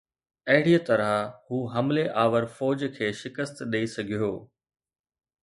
اهڙيءَ 0.51 0.79
طرح 0.87 1.11
هو 1.47 1.59
حملي 1.73 2.05
آور 2.23 2.43
فوج 2.57 2.79
کي 2.97 3.07
شڪست 3.21 3.55
ڏئي 3.71 3.85
سگهيو 3.95 4.33